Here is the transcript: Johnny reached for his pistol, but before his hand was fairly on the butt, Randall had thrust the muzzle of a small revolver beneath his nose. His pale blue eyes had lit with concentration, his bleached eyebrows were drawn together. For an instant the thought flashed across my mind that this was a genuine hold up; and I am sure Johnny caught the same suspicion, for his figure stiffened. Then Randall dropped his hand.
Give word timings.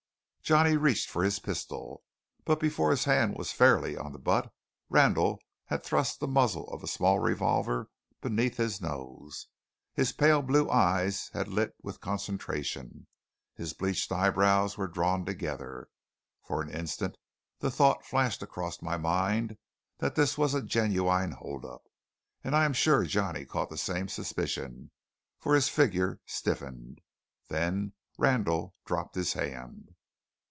Johnny 0.43 0.75
reached 0.75 1.09
for 1.09 1.23
his 1.23 1.39
pistol, 1.39 2.03
but 2.43 2.59
before 2.59 2.91
his 2.91 3.05
hand 3.05 3.37
was 3.37 3.53
fairly 3.53 3.95
on 3.95 4.11
the 4.11 4.19
butt, 4.19 4.51
Randall 4.89 5.39
had 5.67 5.81
thrust 5.81 6.19
the 6.19 6.27
muzzle 6.27 6.67
of 6.73 6.83
a 6.83 6.89
small 6.89 7.19
revolver 7.19 7.89
beneath 8.19 8.57
his 8.57 8.81
nose. 8.81 9.47
His 9.93 10.11
pale 10.11 10.41
blue 10.41 10.69
eyes 10.69 11.29
had 11.31 11.47
lit 11.47 11.73
with 11.81 12.01
concentration, 12.01 13.07
his 13.55 13.71
bleached 13.71 14.11
eyebrows 14.11 14.77
were 14.77 14.89
drawn 14.89 15.23
together. 15.23 15.87
For 16.43 16.61
an 16.61 16.69
instant 16.69 17.15
the 17.59 17.71
thought 17.71 18.05
flashed 18.05 18.43
across 18.43 18.81
my 18.81 18.97
mind 18.97 19.57
that 19.99 20.15
this 20.15 20.37
was 20.37 20.53
a 20.53 20.61
genuine 20.61 21.31
hold 21.31 21.63
up; 21.63 21.83
and 22.43 22.57
I 22.57 22.65
am 22.65 22.73
sure 22.73 23.05
Johnny 23.05 23.45
caught 23.45 23.69
the 23.69 23.77
same 23.77 24.09
suspicion, 24.09 24.91
for 25.39 25.55
his 25.55 25.69
figure 25.69 26.19
stiffened. 26.25 26.99
Then 27.47 27.93
Randall 28.17 28.75
dropped 28.83 29.15
his 29.15 29.31
hand. 29.31 29.95